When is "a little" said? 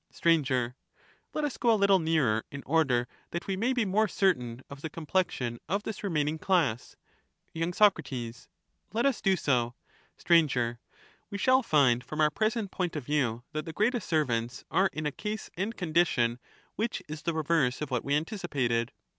1.71-1.99